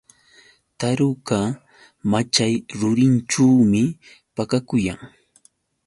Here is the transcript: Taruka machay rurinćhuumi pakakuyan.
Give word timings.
Taruka 0.79 1.39
machay 2.11 2.53
rurinćhuumi 2.79 3.83
pakakuyan. 4.35 4.99